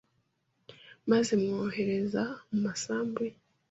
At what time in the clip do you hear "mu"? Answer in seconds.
2.49-2.57